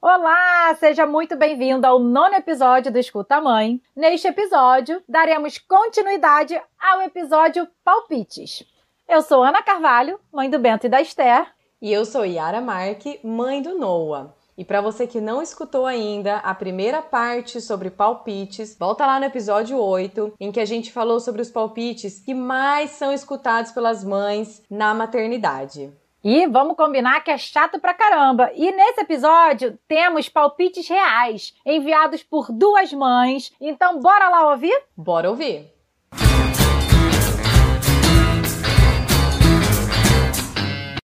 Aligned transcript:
Olá, 0.00 0.76
seja 0.78 1.04
muito 1.04 1.34
bem-vindo 1.34 1.84
ao 1.84 1.98
nono 1.98 2.36
episódio 2.36 2.92
do 2.92 3.00
Escuta 3.00 3.40
Mãe. 3.40 3.82
Neste 3.96 4.28
episódio, 4.28 5.02
daremos 5.08 5.58
continuidade 5.58 6.56
ao 6.80 7.02
episódio 7.02 7.66
Palpites. 7.82 8.64
Eu 9.08 9.22
sou 9.22 9.42
Ana 9.42 9.60
Carvalho, 9.60 10.20
mãe 10.32 10.48
do 10.48 10.56
Bento 10.56 10.86
e 10.86 10.88
da 10.88 11.00
Esther. 11.00 11.48
E 11.82 11.92
eu 11.92 12.04
sou 12.04 12.24
Yara 12.24 12.60
Marque, 12.60 13.18
mãe 13.24 13.60
do 13.60 13.76
Noah. 13.76 14.32
E 14.56 14.64
para 14.64 14.80
você 14.80 15.04
que 15.04 15.20
não 15.20 15.42
escutou 15.42 15.84
ainda 15.84 16.36
a 16.36 16.54
primeira 16.54 17.02
parte 17.02 17.60
sobre 17.60 17.90
palpites, 17.90 18.76
volta 18.78 19.04
lá 19.04 19.18
no 19.18 19.26
episódio 19.26 19.76
8, 19.78 20.34
em 20.38 20.52
que 20.52 20.60
a 20.60 20.64
gente 20.64 20.92
falou 20.92 21.18
sobre 21.18 21.42
os 21.42 21.50
palpites 21.50 22.20
que 22.20 22.34
mais 22.34 22.92
são 22.92 23.12
escutados 23.12 23.72
pelas 23.72 24.04
mães 24.04 24.62
na 24.70 24.94
maternidade. 24.94 25.92
E 26.22 26.46
vamos 26.46 26.76
combinar 26.76 27.22
que 27.22 27.30
é 27.30 27.38
chato 27.38 27.78
pra 27.78 27.94
caramba. 27.94 28.50
E 28.54 28.72
nesse 28.72 29.00
episódio 29.00 29.78
temos 29.86 30.28
palpites 30.28 30.88
reais, 30.88 31.54
enviados 31.64 32.22
por 32.22 32.50
duas 32.50 32.92
mães. 32.92 33.52
Então 33.60 34.00
bora 34.00 34.28
lá 34.28 34.50
ouvir? 34.50 34.76
Bora 34.96 35.30
ouvir! 35.30 35.77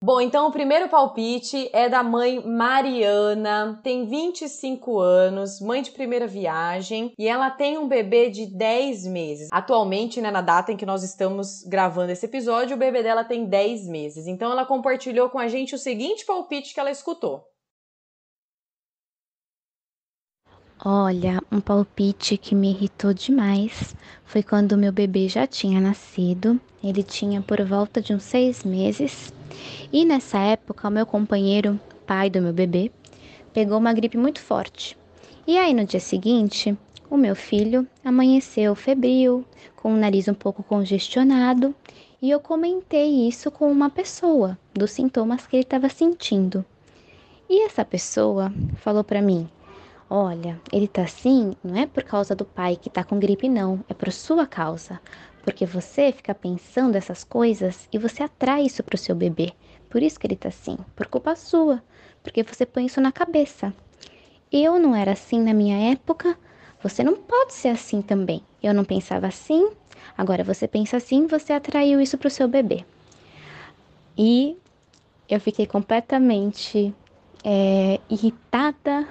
Bom, 0.06 0.20
então 0.20 0.48
o 0.48 0.52
primeiro 0.52 0.90
palpite 0.90 1.70
é 1.72 1.88
da 1.88 2.04
mãe 2.04 2.46
Mariana, 2.46 3.80
tem 3.82 4.06
25 4.06 5.00
anos, 5.00 5.62
mãe 5.62 5.82
de 5.82 5.92
primeira 5.92 6.28
viagem, 6.28 7.14
e 7.18 7.26
ela 7.26 7.50
tem 7.50 7.78
um 7.78 7.88
bebê 7.88 8.30
de 8.30 8.46
10 8.46 9.08
meses. 9.08 9.48
Atualmente, 9.50 10.20
né, 10.20 10.30
na 10.30 10.42
data 10.42 10.74
em 10.74 10.76
que 10.76 10.86
nós 10.86 11.04
estamos 11.04 11.64
gravando 11.66 12.12
esse 12.12 12.26
episódio, 12.26 12.76
o 12.76 12.80
bebê 12.80 13.02
dela 13.02 13.24
tem 13.24 13.46
10 13.46 13.88
meses. 13.88 14.28
Então 14.28 14.52
ela 14.52 14.66
compartilhou 14.66 15.30
com 15.30 15.40
a 15.40 15.48
gente 15.48 15.74
o 15.74 15.78
seguinte 15.78 16.26
palpite 16.26 16.74
que 16.74 16.82
ela 16.82 16.92
escutou. 16.92 17.53
Olha, 20.80 21.42
um 21.52 21.62
palpite 21.62 22.38
que 22.38 22.54
me 22.54 22.72
irritou 22.72 23.14
demais 23.14 23.96
foi 24.26 24.44
quando 24.44 24.78
meu 24.78 24.92
bebê 24.92 25.30
já 25.30 25.48
tinha 25.48 25.80
nascido. 25.80 26.60
Ele 26.84 27.04
tinha 27.04 27.42
por 27.42 27.64
volta 27.64 28.02
de 28.02 28.14
uns 28.14 28.24
seis 28.24 28.64
meses 28.64 29.34
e 29.92 30.06
nessa 30.06 30.40
época, 30.40 30.88
o 30.88 30.92
meu 30.92 31.06
companheiro, 31.06 31.80
pai 32.06 32.30
do 32.30 32.42
meu 32.42 32.52
bebê, 32.52 32.92
pegou 33.54 33.78
uma 33.78 33.94
gripe 33.94 34.18
muito 34.18 34.40
forte. 34.40 34.98
E 35.46 35.58
aí 35.58 35.74
no 35.74 35.86
dia 35.86 36.00
seguinte, 36.00 36.76
o 37.10 37.18
meu 37.18 37.36
filho 37.36 37.88
amanheceu 38.04 38.74
febril, 38.76 39.46
com 39.76 39.94
o 39.94 39.98
nariz 39.98 40.28
um 40.28 40.34
pouco 40.34 40.64
congestionado, 40.64 41.76
e 42.22 42.30
eu 42.32 42.40
comentei 42.40 43.28
isso 43.28 43.52
com 43.52 43.72
uma 43.72 43.90
pessoa 43.90 44.58
dos 44.74 44.92
sintomas 44.92 45.46
que 45.46 45.58
ele 45.58 45.64
estava 45.64 45.90
sentindo. 45.90 46.66
E 47.50 47.66
essa 47.66 47.86
pessoa 47.86 48.52
falou 48.78 49.04
para 49.04 49.22
mim: 49.22 49.48
Olha, 50.16 50.62
ele 50.72 50.88
tá 50.88 51.02
assim 51.02 51.56
não 51.64 51.76
é 51.76 51.88
por 51.88 52.04
causa 52.04 52.36
do 52.36 52.46
pai 52.46 52.76
que 52.76 52.88
tá 52.88 53.04
com 53.04 53.18
gripe, 53.18 53.50
não, 53.50 53.84
é 53.90 53.96
por 53.96 54.12
sua 54.12 54.46
causa. 54.46 55.02
Porque 55.44 55.66
você 55.66 56.12
fica 56.12 56.36
pensando 56.36 56.96
essas 56.96 57.24
coisas 57.24 57.90
e 57.92 57.98
você 57.98 58.22
atrai 58.22 58.62
isso 58.62 58.84
pro 58.84 58.96
seu 58.96 59.16
bebê. 59.16 59.54
Por 59.90 60.04
isso 60.04 60.20
que 60.20 60.28
ele 60.28 60.36
tá 60.36 60.50
assim, 60.50 60.78
por 60.96 61.08
culpa 61.08 61.36
sua, 61.36 61.82
porque 62.22 62.44
você 62.44 62.64
põe 62.64 62.86
isso 62.86 63.02
na 63.02 63.12
cabeça. 63.12 63.74
Eu 64.52 64.78
não 64.78 64.96
era 64.96 65.14
assim 65.14 65.42
na 65.42 65.52
minha 65.52 65.92
época, 65.92 66.38
você 66.84 67.04
não 67.04 67.16
pode 67.16 67.52
ser 67.52 67.70
assim 67.70 68.00
também. 68.04 68.44
Eu 68.62 68.72
não 68.72 68.86
pensava 68.86 69.26
assim, 69.26 69.72
agora 70.16 70.44
você 70.44 70.68
pensa 70.68 70.98
assim, 70.98 71.26
você 71.26 71.54
atraiu 71.54 72.00
isso 72.00 72.20
pro 72.20 72.30
seu 72.30 72.48
bebê. 72.48 72.86
E 74.16 74.56
eu 75.28 75.40
fiquei 75.40 75.66
completamente 75.66 76.94
é, 77.44 78.00
irritada, 78.08 79.08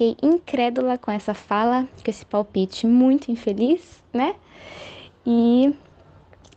fiquei 0.00 0.16
incrédula 0.22 0.96
com 0.96 1.10
essa 1.10 1.34
fala, 1.34 1.86
com 2.02 2.10
esse 2.10 2.24
palpite 2.24 2.86
muito 2.86 3.30
infeliz, 3.30 4.02
né? 4.14 4.34
E 5.26 5.74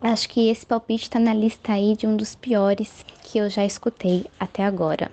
Acho 0.02 0.28
que 0.28 0.50
esse 0.50 0.66
palpite 0.66 1.04
está 1.04 1.18
na 1.18 1.34
lista 1.34 1.72
aí 1.72 1.96
de 1.96 2.06
um 2.06 2.18
dos 2.18 2.36
piores 2.36 3.06
que 3.24 3.38
eu 3.38 3.50
já 3.50 3.64
escutei 3.64 4.26
até 4.38 4.62
agora. 4.62 5.10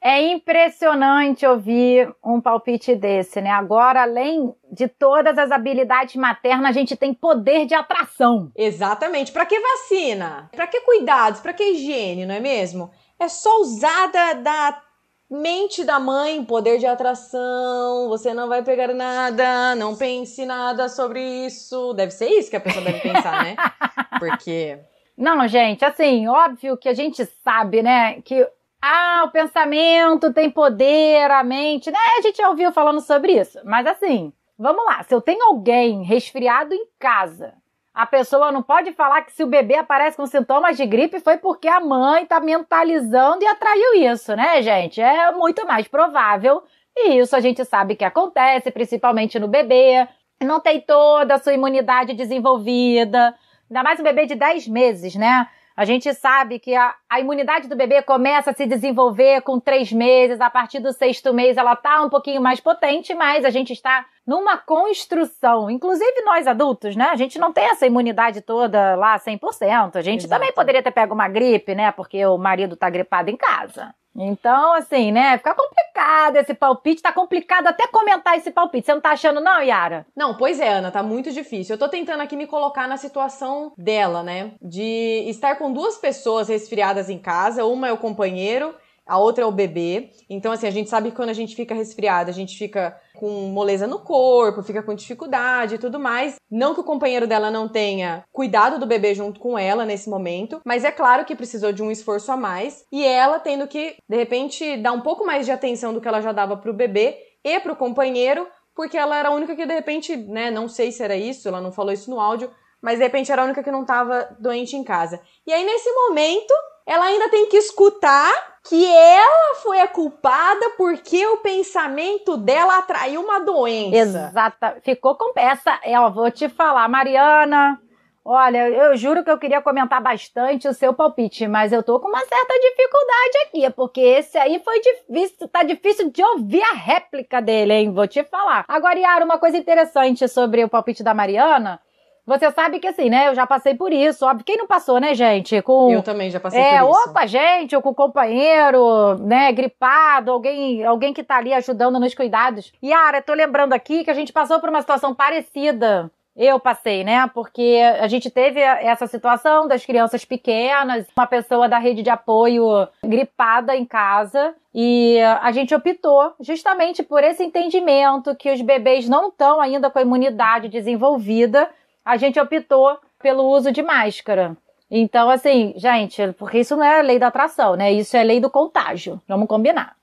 É 0.00 0.22
impressionante 0.22 1.44
ouvir 1.44 2.14
um 2.24 2.40
palpite 2.40 2.94
desse, 2.94 3.40
né? 3.40 3.50
Agora, 3.50 4.02
além 4.02 4.54
de 4.70 4.86
todas 4.86 5.36
as 5.36 5.50
habilidades 5.50 6.14
maternas, 6.14 6.70
a 6.70 6.72
gente 6.72 6.96
tem 6.96 7.12
poder 7.12 7.66
de 7.66 7.74
atração. 7.74 8.52
Exatamente. 8.54 9.32
Para 9.32 9.46
que 9.46 9.58
vacina? 9.58 10.48
Para 10.52 10.68
que 10.68 10.80
cuidados? 10.82 11.40
Para 11.40 11.52
que 11.52 11.72
higiene, 11.72 12.24
não 12.24 12.36
é 12.36 12.40
mesmo? 12.40 12.92
É 13.18 13.28
só 13.28 13.60
usada 13.60 14.34
da 14.34 14.82
Mente 15.30 15.84
da 15.84 16.00
mãe, 16.00 16.42
poder 16.42 16.78
de 16.78 16.86
atração, 16.86 18.08
você 18.08 18.32
não 18.32 18.48
vai 18.48 18.62
pegar 18.62 18.94
nada, 18.94 19.74
não 19.74 19.94
pense 19.94 20.46
nada 20.46 20.88
sobre 20.88 21.20
isso. 21.44 21.92
Deve 21.92 22.12
ser 22.12 22.30
isso 22.30 22.48
que 22.48 22.56
a 22.56 22.60
pessoa 22.60 22.82
deve 22.82 23.00
pensar, 23.00 23.44
né? 23.44 23.54
Porque. 24.18 24.78
Não, 25.14 25.46
gente, 25.46 25.84
assim, 25.84 26.26
óbvio 26.28 26.78
que 26.78 26.88
a 26.88 26.94
gente 26.94 27.26
sabe, 27.44 27.82
né, 27.82 28.22
que 28.22 28.48
ah, 28.80 29.24
o 29.26 29.30
pensamento 29.30 30.32
tem 30.32 30.48
poder, 30.48 31.30
a 31.30 31.44
mente, 31.44 31.90
né? 31.90 31.98
A 32.18 32.22
gente 32.22 32.38
já 32.38 32.48
ouviu 32.48 32.72
falando 32.72 33.00
sobre 33.02 33.32
isso. 33.32 33.58
Mas 33.64 33.86
assim, 33.86 34.32
vamos 34.58 34.82
lá, 34.86 35.02
se 35.02 35.14
eu 35.14 35.20
tenho 35.20 35.44
alguém 35.44 36.04
resfriado 36.04 36.72
em 36.72 36.86
casa 36.98 37.52
a 37.98 38.06
pessoa 38.06 38.52
não 38.52 38.62
pode 38.62 38.92
falar 38.92 39.22
que 39.22 39.32
se 39.32 39.42
o 39.42 39.48
bebê 39.48 39.74
aparece 39.74 40.16
com 40.16 40.24
sintomas 40.24 40.76
de 40.76 40.86
gripe 40.86 41.18
foi 41.18 41.36
porque 41.36 41.66
a 41.66 41.80
mãe 41.80 42.22
está 42.22 42.38
mentalizando 42.38 43.42
e 43.42 43.46
atraiu 43.48 43.94
isso, 43.96 44.36
né, 44.36 44.62
gente? 44.62 45.00
É 45.00 45.32
muito 45.32 45.66
mais 45.66 45.88
provável. 45.88 46.62
E 46.96 47.18
isso 47.18 47.34
a 47.34 47.40
gente 47.40 47.64
sabe 47.64 47.96
que 47.96 48.04
acontece, 48.04 48.70
principalmente 48.70 49.36
no 49.40 49.48
bebê. 49.48 50.06
Não 50.40 50.60
tem 50.60 50.80
toda 50.80 51.34
a 51.34 51.38
sua 51.38 51.54
imunidade 51.54 52.14
desenvolvida. 52.14 53.34
Ainda 53.68 53.82
mais 53.82 53.98
um 53.98 54.04
bebê 54.04 54.26
de 54.26 54.36
10 54.36 54.68
meses, 54.68 55.16
né? 55.16 55.48
A 55.76 55.84
gente 55.84 56.14
sabe 56.14 56.60
que 56.60 56.76
a, 56.76 56.94
a, 57.10 57.18
imunidade 57.18 57.68
do 57.68 57.74
bebê 57.74 58.00
começa 58.02 58.52
a 58.52 58.54
se 58.54 58.64
desenvolver 58.64 59.42
com 59.42 59.58
três 59.58 59.92
meses, 59.92 60.40
a 60.40 60.48
partir 60.48 60.78
do 60.78 60.92
sexto 60.92 61.34
mês 61.34 61.56
ela 61.56 61.74
tá 61.74 62.00
um 62.02 62.08
pouquinho 62.08 62.40
mais 62.40 62.60
potente, 62.60 63.12
mas 63.12 63.44
a 63.44 63.50
gente 63.50 63.72
está 63.72 64.06
numa 64.28 64.58
construção. 64.58 65.70
Inclusive 65.70 66.20
nós 66.20 66.46
adultos, 66.46 66.94
né? 66.94 67.08
A 67.10 67.16
gente 67.16 67.38
não 67.38 67.50
tem 67.50 67.64
essa 67.64 67.86
imunidade 67.86 68.42
toda 68.42 68.94
lá 68.94 69.18
100%. 69.18 69.96
A 69.96 70.02
gente 70.02 70.26
Exato. 70.26 70.38
também 70.38 70.52
poderia 70.52 70.82
ter 70.82 70.90
pego 70.90 71.14
uma 71.14 71.26
gripe, 71.28 71.74
né? 71.74 71.90
Porque 71.90 72.26
o 72.26 72.36
marido 72.36 72.76
tá 72.76 72.90
gripado 72.90 73.30
em 73.30 73.36
casa. 73.36 73.94
Então, 74.14 74.74
assim, 74.74 75.10
né? 75.10 75.38
Fica 75.38 75.54
complicado 75.54 76.36
esse 76.36 76.52
palpite. 76.52 77.00
Tá 77.00 77.10
complicado 77.10 77.68
até 77.68 77.86
comentar 77.86 78.36
esse 78.36 78.50
palpite. 78.50 78.84
Você 78.84 78.92
não 78.92 79.00
tá 79.00 79.12
achando, 79.12 79.40
não, 79.40 79.62
Yara? 79.62 80.06
Não, 80.14 80.36
pois 80.36 80.60
é, 80.60 80.68
Ana, 80.68 80.90
tá 80.90 81.02
muito 81.02 81.32
difícil. 81.32 81.74
Eu 81.74 81.78
tô 81.78 81.88
tentando 81.88 82.20
aqui 82.20 82.36
me 82.36 82.46
colocar 82.46 82.86
na 82.86 82.98
situação 82.98 83.72
dela, 83.78 84.22
né? 84.22 84.52
De 84.60 85.24
estar 85.28 85.56
com 85.56 85.72
duas 85.72 85.96
pessoas 85.96 86.48
resfriadas 86.48 87.08
em 87.08 87.18
casa. 87.18 87.64
Uma 87.64 87.88
é 87.88 87.92
o 87.92 87.96
companheiro 87.96 88.74
a 89.08 89.18
outra 89.18 89.42
é 89.42 89.46
o 89.46 89.50
bebê. 89.50 90.10
Então, 90.28 90.52
assim, 90.52 90.66
a 90.66 90.70
gente 90.70 90.90
sabe 90.90 91.10
que 91.10 91.16
quando 91.16 91.30
a 91.30 91.34
gente 91.34 91.56
fica 91.56 91.74
resfriada, 91.74 92.30
a 92.30 92.34
gente 92.34 92.56
fica 92.58 92.94
com 93.16 93.28
moleza 93.48 93.86
no 93.86 93.98
corpo, 93.98 94.62
fica 94.62 94.82
com 94.82 94.94
dificuldade 94.94 95.76
e 95.76 95.78
tudo 95.78 95.98
mais. 95.98 96.36
Não 96.50 96.74
que 96.74 96.80
o 96.80 96.84
companheiro 96.84 97.26
dela 97.26 97.50
não 97.50 97.68
tenha 97.68 98.22
cuidado 98.30 98.78
do 98.78 98.86
bebê 98.86 99.14
junto 99.14 99.40
com 99.40 99.58
ela 99.58 99.86
nesse 99.86 100.10
momento, 100.10 100.60
mas 100.64 100.84
é 100.84 100.92
claro 100.92 101.24
que 101.24 101.34
precisou 101.34 101.72
de 101.72 101.82
um 101.82 101.90
esforço 101.90 102.30
a 102.30 102.36
mais 102.36 102.84
e 102.92 103.04
ela 103.04 103.40
tendo 103.40 103.66
que, 103.66 103.96
de 104.08 104.16
repente, 104.16 104.76
dar 104.76 104.92
um 104.92 105.00
pouco 105.00 105.24
mais 105.24 105.46
de 105.46 105.52
atenção 105.52 105.92
do 105.94 106.00
que 106.00 106.06
ela 106.06 106.20
já 106.20 106.32
dava 106.32 106.56
pro 106.56 106.74
bebê 106.74 107.16
e 107.42 107.58
pro 107.60 107.74
companheiro, 107.74 108.46
porque 108.76 108.98
ela 108.98 109.16
era 109.16 109.30
a 109.30 109.32
única 109.32 109.56
que, 109.56 109.64
de 109.64 109.74
repente, 109.74 110.16
né, 110.16 110.50
não 110.50 110.68
sei 110.68 110.92
se 110.92 111.02
era 111.02 111.16
isso, 111.16 111.48
ela 111.48 111.60
não 111.60 111.72
falou 111.72 111.92
isso 111.92 112.10
no 112.10 112.20
áudio, 112.20 112.50
mas 112.80 112.98
de 112.98 113.04
repente 113.04 113.32
era 113.32 113.42
a 113.42 113.44
única 113.44 113.62
que 113.62 113.70
não 113.70 113.82
estava 113.82 114.36
doente 114.38 114.76
em 114.76 114.84
casa. 114.84 115.20
E 115.46 115.52
aí, 115.52 115.64
nesse 115.64 115.90
momento, 115.92 116.54
ela 116.86 117.04
ainda 117.04 117.28
tem 117.28 117.48
que 117.48 117.56
escutar 117.56 118.57
que 118.68 118.84
ela 118.84 119.54
foi 119.62 119.80
a 119.80 119.88
culpada 119.88 120.70
porque 120.76 121.26
o 121.26 121.38
pensamento 121.38 122.36
dela 122.36 122.78
atraiu 122.78 123.22
uma 123.22 123.40
doença. 123.40 123.96
Exata. 123.96 124.76
Ficou 124.82 125.14
com 125.14 125.32
essa. 125.36 125.80
Eu 125.84 126.12
vou 126.12 126.30
te 126.30 126.48
falar, 126.48 126.86
Mariana. 126.88 127.80
Olha, 128.22 128.68
eu 128.68 128.94
juro 128.94 129.24
que 129.24 129.30
eu 129.30 129.38
queria 129.38 129.62
comentar 129.62 130.02
bastante 130.02 130.68
o 130.68 130.74
seu 130.74 130.92
palpite, 130.92 131.48
mas 131.48 131.72
eu 131.72 131.82
tô 131.82 131.98
com 131.98 132.08
uma 132.08 132.20
certa 132.20 132.54
dificuldade 132.60 133.38
aqui, 133.46 133.70
porque 133.70 134.00
esse 134.02 134.36
aí 134.36 134.60
foi 134.62 134.80
difícil, 134.80 135.48
tá 135.48 135.62
difícil 135.62 136.10
de 136.10 136.22
ouvir 136.22 136.60
a 136.60 136.74
réplica 136.74 137.40
dele, 137.40 137.72
hein? 137.72 137.90
Vou 137.90 138.06
te 138.06 138.22
falar. 138.24 138.66
Agora, 138.68 138.98
Yara, 138.98 139.24
uma 139.24 139.38
coisa 139.38 139.56
interessante 139.56 140.28
sobre 140.28 140.62
o 140.62 140.68
palpite 140.68 141.02
da 141.02 141.14
Mariana 141.14 141.80
você 142.28 142.50
sabe 142.50 142.78
que 142.78 142.86
assim, 142.86 143.08
né? 143.08 143.28
Eu 143.28 143.34
já 143.34 143.46
passei 143.46 143.74
por 143.74 143.92
isso. 143.92 144.26
Óbvio, 144.26 144.44
quem 144.44 144.58
não 144.58 144.66
passou, 144.66 145.00
né, 145.00 145.14
gente? 145.14 145.62
Com, 145.62 145.90
eu 145.90 146.02
também 146.02 146.30
já 146.30 146.38
passei 146.38 146.60
é, 146.60 146.80
por 146.80 146.90
isso. 146.90 147.00
Ou 147.00 147.12
com 147.14 147.18
a 147.18 147.26
gente, 147.26 147.74
ou 147.74 147.80
com 147.80 147.88
o 147.88 147.94
companheiro, 147.94 149.16
né, 149.20 149.50
gripado, 149.50 150.30
alguém, 150.30 150.84
alguém 150.84 151.14
que 151.14 151.24
tá 151.24 151.36
ali 151.36 151.54
ajudando 151.54 151.98
nos 151.98 152.14
cuidados. 152.14 152.70
Yara, 152.84 153.22
tô 153.22 153.32
lembrando 153.32 153.72
aqui 153.72 154.04
que 154.04 154.10
a 154.10 154.14
gente 154.14 154.32
passou 154.32 154.60
por 154.60 154.68
uma 154.68 154.82
situação 154.82 155.14
parecida 155.14 156.10
eu 156.38 156.60
passei, 156.60 157.02
né? 157.02 157.28
Porque 157.34 157.80
a 158.00 158.06
gente 158.06 158.30
teve 158.30 158.60
essa 158.60 159.08
situação 159.08 159.66
das 159.66 159.84
crianças 159.84 160.24
pequenas, 160.24 161.04
uma 161.16 161.26
pessoa 161.26 161.68
da 161.68 161.78
rede 161.78 162.00
de 162.00 162.10
apoio 162.10 162.86
gripada 163.02 163.74
em 163.74 163.84
casa 163.84 164.54
e 164.72 165.18
a 165.42 165.50
gente 165.50 165.74
optou 165.74 166.32
justamente 166.38 167.02
por 167.02 167.24
esse 167.24 167.42
entendimento 167.42 168.36
que 168.36 168.52
os 168.52 168.62
bebês 168.62 169.08
não 169.08 169.30
estão 169.30 169.60
ainda 169.60 169.90
com 169.90 169.98
a 169.98 170.02
imunidade 170.02 170.68
desenvolvida, 170.68 171.68
a 172.08 172.16
gente 172.16 172.40
optou 172.40 172.98
pelo 173.18 173.44
uso 173.44 173.70
de 173.70 173.82
máscara. 173.82 174.56
Então, 174.90 175.28
assim, 175.28 175.74
gente, 175.76 176.32
porque 176.38 176.60
isso 176.60 176.74
não 176.74 176.82
é 176.82 177.02
lei 177.02 177.18
da 177.18 177.26
atração, 177.26 177.76
né? 177.76 177.92
Isso 177.92 178.16
é 178.16 178.24
lei 178.24 178.40
do 178.40 178.48
contágio. 178.48 179.20
Vamos 179.28 179.46
combinar. 179.46 179.94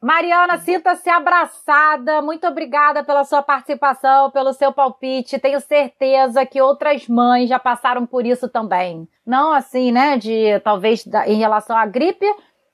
Mariana, 0.00 0.58
sinta-se 0.58 1.10
abraçada. 1.10 2.22
Muito 2.22 2.46
obrigada 2.46 3.02
pela 3.02 3.24
sua 3.24 3.42
participação, 3.42 4.30
pelo 4.30 4.52
seu 4.52 4.72
palpite. 4.72 5.40
Tenho 5.40 5.60
certeza 5.60 6.46
que 6.46 6.62
outras 6.62 7.08
mães 7.08 7.48
já 7.48 7.58
passaram 7.58 8.06
por 8.06 8.24
isso 8.24 8.48
também. 8.48 9.08
Não 9.26 9.52
assim, 9.52 9.90
né, 9.90 10.16
de 10.16 10.60
talvez 10.60 11.04
em 11.26 11.36
relação 11.36 11.76
à 11.76 11.84
gripe, 11.84 12.26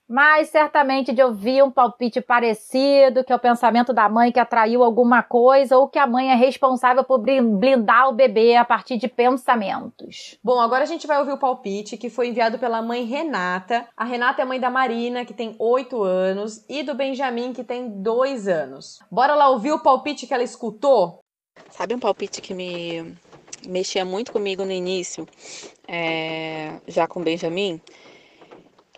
mas 0.08 0.48
certamente 0.48 1.12
de 1.12 1.22
ouvir 1.22 1.62
um 1.62 1.70
palpite 1.70 2.20
parecido, 2.20 3.24
que 3.24 3.32
é 3.32 3.36
o 3.36 3.40
pensamento 3.40 3.92
da 3.92 4.08
mãe 4.08 4.30
que 4.30 4.38
atraiu 4.38 4.84
alguma 4.84 5.22
coisa, 5.22 5.76
ou 5.76 5.88
que 5.88 5.98
a 5.98 6.06
mãe 6.06 6.30
é 6.30 6.34
responsável 6.34 7.02
por 7.02 7.18
blindar 7.18 8.08
o 8.08 8.12
bebê 8.12 8.54
a 8.54 8.64
partir 8.64 8.96
de 8.98 9.08
pensamentos. 9.08 10.38
Bom, 10.42 10.60
agora 10.60 10.84
a 10.84 10.86
gente 10.86 11.06
vai 11.06 11.18
ouvir 11.18 11.32
o 11.32 11.38
palpite 11.38 11.96
que 11.96 12.08
foi 12.08 12.28
enviado 12.28 12.58
pela 12.58 12.80
mãe 12.80 13.04
Renata. 13.04 13.86
A 13.96 14.04
Renata 14.04 14.42
é 14.42 14.44
mãe 14.44 14.60
da 14.60 14.70
Marina, 14.70 15.24
que 15.24 15.34
tem 15.34 15.56
8 15.58 16.02
anos, 16.02 16.64
e 16.68 16.82
do 16.82 16.94
Benjamin, 16.94 17.52
que 17.52 17.64
tem 17.64 17.88
2 18.02 18.46
anos. 18.46 19.00
Bora 19.10 19.34
lá 19.34 19.48
ouvir 19.48 19.72
o 19.72 19.82
palpite 19.82 20.26
que 20.26 20.34
ela 20.34 20.42
escutou? 20.42 21.18
Sabe 21.70 21.94
um 21.94 21.98
palpite 21.98 22.40
que 22.40 22.54
me 22.54 23.16
mexia 23.66 24.04
muito 24.04 24.30
comigo 24.32 24.64
no 24.64 24.70
início, 24.70 25.26
é... 25.88 26.78
já 26.86 27.08
com 27.08 27.20
o 27.20 27.24
Benjamin? 27.24 27.80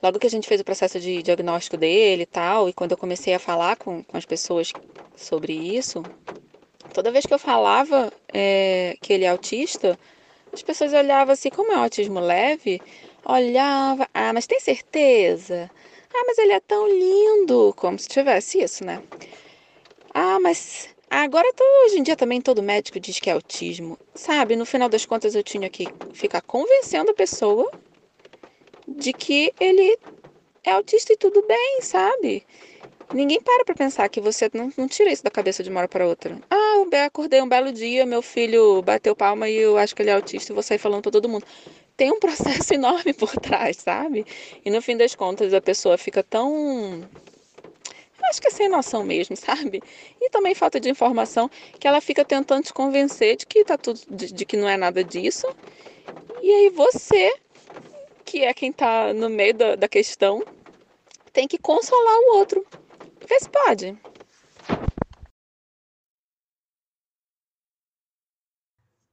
Logo 0.02 0.18
que 0.18 0.26
a 0.26 0.30
gente 0.30 0.46
fez 0.48 0.60
o 0.60 0.64
processo 0.64 1.00
de 1.00 1.22
diagnóstico 1.22 1.76
dele 1.76 2.22
e 2.22 2.26
tal, 2.26 2.68
e 2.68 2.72
quando 2.72 2.92
eu 2.92 2.98
comecei 2.98 3.34
a 3.34 3.38
falar 3.38 3.76
com, 3.76 4.04
com 4.04 4.16
as 4.16 4.24
pessoas 4.24 4.72
sobre 5.16 5.52
isso, 5.52 6.06
toda 6.92 7.10
vez 7.10 7.26
que 7.26 7.34
eu 7.34 7.38
falava 7.38 8.12
é, 8.32 8.96
que 9.02 9.12
ele 9.12 9.24
é 9.24 9.28
autista, 9.30 9.98
as 10.54 10.62
pessoas 10.62 10.92
olhavam 10.92 11.32
assim, 11.32 11.50
como 11.50 11.72
é 11.72 11.76
autismo 11.76 12.20
leve, 12.20 12.82
olhava, 13.24 14.08
ah, 14.14 14.32
mas 14.32 14.46
tem 14.46 14.60
certeza? 14.60 15.70
Ah, 16.14 16.24
mas 16.26 16.38
ele 16.38 16.52
é 16.52 16.60
tão 16.60 16.88
lindo, 16.88 17.74
como 17.76 17.98
se 17.98 18.08
tivesse 18.08 18.60
isso, 18.62 18.84
né? 18.84 19.02
Ah, 20.14 20.38
mas 20.40 20.88
agora 21.10 21.46
hoje 21.86 21.98
em 21.98 22.02
dia 22.02 22.16
também 22.16 22.40
todo 22.40 22.62
médico 22.62 22.98
diz 23.00 23.18
que 23.20 23.30
é 23.30 23.32
autismo. 23.32 23.98
Sabe, 24.14 24.56
no 24.56 24.66
final 24.66 24.88
das 24.88 25.06
contas 25.06 25.34
eu 25.34 25.42
tinha 25.42 25.70
que 25.70 25.86
ficar 26.12 26.42
convencendo 26.42 27.10
a 27.10 27.14
pessoa 27.14 27.70
de 28.96 29.12
que 29.12 29.52
ele 29.60 29.98
é 30.64 30.72
autista 30.72 31.12
e 31.12 31.16
tudo 31.16 31.42
bem, 31.46 31.80
sabe? 31.82 32.46
Ninguém 33.12 33.40
para 33.40 33.64
pra 33.64 33.74
pensar 33.74 34.08
que 34.08 34.20
você 34.20 34.50
não, 34.52 34.70
não 34.76 34.86
tira 34.86 35.10
isso 35.10 35.24
da 35.24 35.30
cabeça 35.30 35.62
de 35.62 35.70
uma 35.70 35.80
hora 35.80 35.88
para 35.88 36.06
outra. 36.06 36.36
Ah, 36.50 36.74
eu 36.76 37.04
acordei 37.06 37.40
um 37.40 37.48
belo 37.48 37.72
dia, 37.72 38.04
meu 38.04 38.20
filho 38.20 38.82
bateu 38.82 39.16
palma 39.16 39.48
e 39.48 39.56
eu 39.56 39.78
acho 39.78 39.96
que 39.96 40.02
ele 40.02 40.10
é 40.10 40.14
autista 40.14 40.52
e 40.52 40.54
vou 40.54 40.62
sair 40.62 40.78
falando 40.78 41.02
pra 41.02 41.12
todo 41.12 41.28
mundo. 41.28 41.44
Tem 41.96 42.12
um 42.12 42.20
processo 42.20 42.74
enorme 42.74 43.14
por 43.14 43.30
trás, 43.32 43.78
sabe? 43.78 44.26
E 44.64 44.70
no 44.70 44.82
fim 44.82 44.96
das 44.96 45.14
contas 45.14 45.54
a 45.54 45.60
pessoa 45.60 45.96
fica 45.96 46.22
tão. 46.22 47.08
acho 48.24 48.42
que 48.42 48.48
é 48.48 48.50
sem 48.50 48.68
noção 48.68 49.02
mesmo, 49.02 49.34
sabe? 49.40 49.82
E 50.20 50.28
também 50.28 50.54
falta 50.54 50.78
de 50.78 50.90
informação 50.90 51.50
que 51.80 51.88
ela 51.88 52.02
fica 52.02 52.26
tentando 52.26 52.64
te 52.64 52.74
convencer 52.74 53.36
de 53.36 53.46
que 53.46 53.64
tá 53.64 53.78
tudo. 53.78 54.00
de, 54.10 54.32
de 54.32 54.44
que 54.44 54.56
não 54.56 54.68
é 54.68 54.76
nada 54.76 55.02
disso. 55.02 55.46
E 56.42 56.52
aí 56.52 56.70
você 56.70 57.32
que 58.28 58.44
é 58.44 58.52
quem 58.52 58.70
está 58.70 59.14
no 59.14 59.30
meio 59.30 59.54
da, 59.54 59.74
da 59.74 59.88
questão, 59.88 60.44
tem 61.32 61.48
que 61.48 61.56
consolar 61.56 62.14
o 62.14 62.36
outro. 62.36 62.64
Vê 63.26 63.40
se 63.40 63.48
pode. 63.48 63.96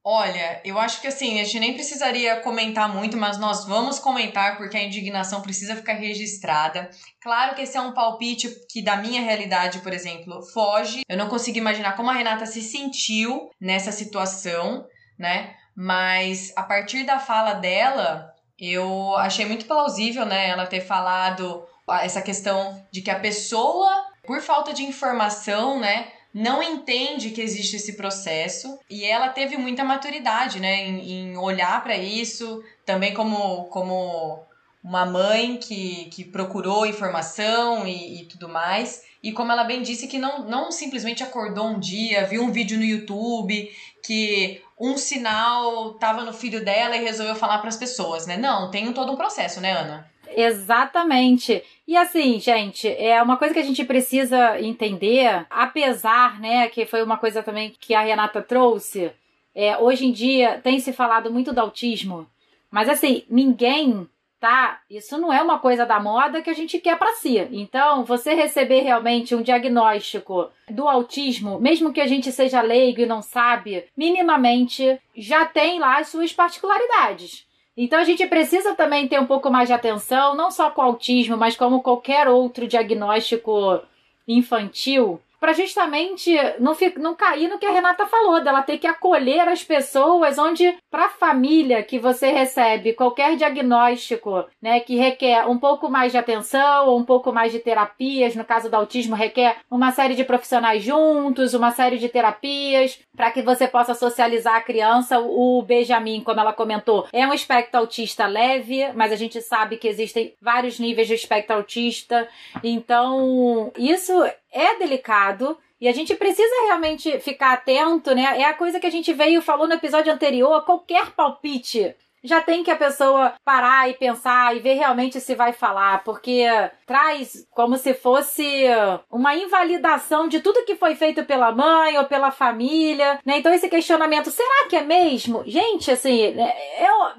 Olha, 0.04 0.60
eu 0.64 0.78
acho 0.78 1.00
que 1.00 1.08
assim, 1.08 1.40
a 1.40 1.44
gente 1.44 1.58
nem 1.58 1.74
precisaria 1.74 2.40
comentar 2.40 2.94
muito, 2.94 3.16
mas 3.16 3.38
nós 3.38 3.66
vamos 3.66 3.98
comentar 3.98 4.56
porque 4.56 4.76
a 4.76 4.82
indignação 4.82 5.40
precisa 5.40 5.74
ficar 5.74 5.94
registrada. 5.94 6.90
Claro 7.20 7.56
que 7.56 7.62
esse 7.62 7.76
é 7.76 7.80
um 7.80 7.92
palpite 7.92 8.48
que, 8.70 8.82
da 8.82 8.98
minha 8.98 9.22
realidade, 9.22 9.80
por 9.80 9.92
exemplo, 9.92 10.42
foge. 10.52 11.00
Eu 11.08 11.16
não 11.16 11.28
consigo 11.28 11.58
imaginar 11.58 11.96
como 11.96 12.10
a 12.10 12.12
Renata 12.12 12.46
se 12.46 12.62
sentiu 12.62 13.50
nessa 13.60 13.90
situação, 13.90 14.86
né? 15.18 15.56
Mas 15.74 16.52
a 16.54 16.62
partir 16.62 17.02
da 17.04 17.18
fala 17.18 17.54
dela, 17.54 18.35
eu 18.58 19.16
achei 19.16 19.44
muito 19.44 19.66
plausível, 19.66 20.24
né, 20.24 20.48
ela 20.48 20.66
ter 20.66 20.80
falado 20.80 21.66
essa 22.02 22.22
questão 22.22 22.84
de 22.90 23.00
que 23.00 23.10
a 23.10 23.20
pessoa, 23.20 24.06
por 24.24 24.40
falta 24.40 24.72
de 24.72 24.82
informação, 24.82 25.78
né, 25.78 26.08
não 26.32 26.62
entende 26.62 27.30
que 27.30 27.40
existe 27.40 27.76
esse 27.76 27.96
processo 27.96 28.78
e 28.90 29.04
ela 29.04 29.30
teve 29.30 29.56
muita 29.56 29.84
maturidade, 29.84 30.60
né, 30.60 30.86
em, 30.86 31.32
em 31.32 31.36
olhar 31.38 31.82
para 31.82 31.96
isso, 31.96 32.62
também 32.84 33.14
como, 33.14 33.64
como 33.64 34.44
uma 34.86 35.04
mãe 35.04 35.56
que, 35.56 36.04
que 36.12 36.24
procurou 36.24 36.86
informação 36.86 37.86
e, 37.88 38.20
e, 38.20 38.24
tudo 38.26 38.48
mais. 38.48 39.02
E 39.20 39.32
como 39.32 39.50
ela 39.50 39.64
bem 39.64 39.82
disse, 39.82 40.06
que 40.06 40.16
não, 40.16 40.48
não 40.48 40.70
simplesmente 40.70 41.24
acordou 41.24 41.66
um 41.66 41.80
dia, 41.80 42.24
viu 42.24 42.42
um 42.42 42.52
vídeo 42.52 42.78
no 42.78 42.84
YouTube, 42.84 43.68
que 44.06 44.62
um 44.78 44.96
sinal 44.96 45.92
estava 45.92 46.22
no 46.22 46.32
filho 46.32 46.64
dela 46.64 46.96
e 46.96 47.04
resolveu 47.04 47.34
falar 47.34 47.58
para 47.58 47.68
as 47.68 47.76
pessoas, 47.76 48.26
né? 48.26 48.36
Não, 48.36 48.70
tem 48.70 48.92
todo 48.92 49.12
um 49.12 49.16
processo, 49.16 49.60
né, 49.60 49.72
Ana? 49.72 50.10
Exatamente. 50.28 51.62
E 51.86 51.96
assim, 51.96 52.38
gente, 52.38 52.88
é 52.88 53.22
uma 53.22 53.36
coisa 53.36 53.54
que 53.54 53.60
a 53.60 53.64
gente 53.64 53.84
precisa 53.84 54.60
entender, 54.60 55.46
apesar, 55.48 56.40
né, 56.40 56.68
que 56.68 56.84
foi 56.84 57.02
uma 57.02 57.16
coisa 57.16 57.42
também 57.42 57.74
que 57.78 57.94
a 57.94 58.02
Renata 58.02 58.42
trouxe, 58.42 59.12
é, 59.54 59.78
hoje 59.78 60.06
em 60.06 60.12
dia 60.12 60.60
tem 60.62 60.78
se 60.78 60.92
falado 60.92 61.32
muito 61.32 61.52
do 61.52 61.60
autismo, 61.60 62.26
mas 62.70 62.88
assim, 62.88 63.24
ninguém 63.30 64.06
tá? 64.40 64.80
Isso 64.90 65.18
não 65.18 65.32
é 65.32 65.42
uma 65.42 65.58
coisa 65.58 65.84
da 65.84 65.98
moda 65.98 66.42
que 66.42 66.50
a 66.50 66.54
gente 66.54 66.78
quer 66.78 66.98
para 66.98 67.12
si. 67.14 67.38
Então, 67.50 68.04
você 68.04 68.34
receber 68.34 68.80
realmente 68.80 69.34
um 69.34 69.42
diagnóstico 69.42 70.50
do 70.70 70.88
autismo, 70.88 71.60
mesmo 71.60 71.92
que 71.92 72.00
a 72.00 72.06
gente 72.06 72.30
seja 72.32 72.60
leigo 72.60 73.00
e 73.00 73.06
não 73.06 73.22
sabe, 73.22 73.84
minimamente 73.96 74.98
já 75.16 75.44
tem 75.44 75.78
lá 75.78 75.98
as 75.98 76.08
suas 76.08 76.32
particularidades. 76.32 77.46
Então 77.76 77.98
a 77.98 78.04
gente 78.04 78.26
precisa 78.26 78.74
também 78.74 79.06
ter 79.06 79.20
um 79.20 79.26
pouco 79.26 79.50
mais 79.50 79.68
de 79.68 79.74
atenção, 79.74 80.34
não 80.34 80.50
só 80.50 80.70
com 80.70 80.80
autismo, 80.80 81.36
mas 81.36 81.56
como 81.56 81.82
qualquer 81.82 82.26
outro 82.26 82.66
diagnóstico 82.66 83.82
infantil, 84.26 85.20
para 85.40 85.52
justamente 85.52 86.34
não, 86.58 86.76
não 86.98 87.14
cair 87.14 87.48
no 87.48 87.58
que 87.58 87.66
a 87.66 87.72
Renata 87.72 88.06
falou, 88.06 88.42
dela 88.42 88.62
ter 88.62 88.78
que 88.78 88.86
acolher 88.86 89.48
as 89.48 89.62
pessoas, 89.62 90.38
onde 90.38 90.76
para 90.90 91.06
a 91.06 91.10
família 91.10 91.82
que 91.82 91.98
você 91.98 92.30
recebe 92.30 92.92
qualquer 92.92 93.36
diagnóstico, 93.36 94.44
né, 94.60 94.80
que 94.80 94.96
requer 94.96 95.46
um 95.46 95.58
pouco 95.58 95.88
mais 95.88 96.12
de 96.12 96.18
atenção 96.18 96.96
um 96.96 97.04
pouco 97.04 97.32
mais 97.32 97.52
de 97.52 97.58
terapias, 97.58 98.34
no 98.34 98.44
caso 98.44 98.70
do 98.70 98.74
autismo 98.74 99.14
requer 99.14 99.56
uma 99.70 99.92
série 99.92 100.14
de 100.14 100.24
profissionais 100.24 100.82
juntos, 100.82 101.54
uma 101.54 101.70
série 101.70 101.98
de 101.98 102.08
terapias 102.08 103.00
para 103.16 103.30
que 103.30 103.42
você 103.42 103.66
possa 103.66 103.94
socializar 103.94 104.56
a 104.56 104.60
criança. 104.60 105.18
O 105.18 105.62
Benjamin, 105.62 106.20
como 106.20 106.40
ela 106.40 106.52
comentou, 106.52 107.06
é 107.12 107.26
um 107.26 107.32
espectro 107.32 107.80
autista 107.80 108.26
leve, 108.26 108.92
mas 108.94 109.12
a 109.12 109.16
gente 109.16 109.40
sabe 109.40 109.76
que 109.76 109.88
existem 109.88 110.34
vários 110.40 110.78
níveis 110.78 111.08
de 111.08 111.14
espectro 111.14 111.56
autista. 111.56 112.28
Então, 112.62 113.72
isso 113.76 114.12
é 114.56 114.78
delicado 114.78 115.58
e 115.80 115.86
a 115.88 115.92
gente 115.92 116.14
precisa 116.14 116.64
realmente 116.66 117.20
ficar 117.20 117.52
atento, 117.52 118.14
né? 118.14 118.40
É 118.40 118.44
a 118.44 118.54
coisa 118.54 118.80
que 118.80 118.86
a 118.86 118.90
gente 118.90 119.12
veio 119.12 119.42
falou 119.42 119.68
no 119.68 119.74
episódio 119.74 120.12
anterior, 120.12 120.64
qualquer 120.64 121.10
palpite 121.12 121.94
já 122.26 122.40
tem 122.40 122.62
que 122.64 122.70
a 122.70 122.76
pessoa 122.76 123.34
parar 123.44 123.88
e 123.88 123.94
pensar 123.94 124.54
e 124.54 124.58
ver 124.58 124.74
realmente 124.74 125.20
se 125.20 125.34
vai 125.34 125.52
falar, 125.52 126.02
porque 126.02 126.44
traz 126.84 127.46
como 127.52 127.76
se 127.76 127.94
fosse 127.94 128.64
uma 129.10 129.34
invalidação 129.34 130.28
de 130.28 130.40
tudo 130.40 130.64
que 130.64 130.74
foi 130.74 130.94
feito 130.94 131.24
pela 131.24 131.52
mãe 131.52 131.96
ou 131.98 132.04
pela 132.04 132.30
família, 132.30 133.20
né? 133.24 133.38
Então 133.38 133.54
esse 133.54 133.68
questionamento, 133.68 134.30
será 134.30 134.66
que 134.68 134.76
é 134.76 134.82
mesmo? 134.82 135.44
Gente, 135.46 135.90
assim, 135.90 136.18
eu 136.20 136.40
é, 136.40 137.14